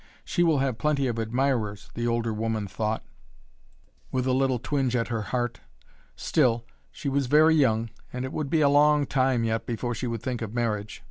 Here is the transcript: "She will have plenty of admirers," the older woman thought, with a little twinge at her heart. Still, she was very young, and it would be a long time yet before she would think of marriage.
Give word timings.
"She 0.25 0.41
will 0.41 0.57
have 0.57 0.79
plenty 0.79 1.05
of 1.05 1.19
admirers," 1.19 1.91
the 1.93 2.07
older 2.07 2.33
woman 2.33 2.67
thought, 2.67 3.05
with 4.11 4.25
a 4.25 4.33
little 4.33 4.57
twinge 4.57 4.95
at 4.95 5.09
her 5.09 5.21
heart. 5.21 5.61
Still, 6.15 6.65
she 6.91 7.07
was 7.07 7.27
very 7.27 7.53
young, 7.53 7.91
and 8.11 8.25
it 8.25 8.33
would 8.33 8.49
be 8.49 8.61
a 8.61 8.67
long 8.67 9.05
time 9.05 9.43
yet 9.43 9.67
before 9.67 9.93
she 9.93 10.07
would 10.07 10.23
think 10.23 10.41
of 10.41 10.55
marriage. 10.55 10.99